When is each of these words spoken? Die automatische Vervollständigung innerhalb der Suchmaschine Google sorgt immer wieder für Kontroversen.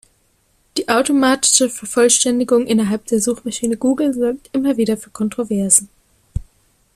Die 0.77 0.89
automatische 0.89 1.69
Vervollständigung 1.69 2.65
innerhalb 2.65 3.05
der 3.05 3.21
Suchmaschine 3.21 3.77
Google 3.77 4.15
sorgt 4.15 4.49
immer 4.51 4.75
wieder 4.75 4.97
für 4.97 5.11
Kontroversen. 5.11 5.89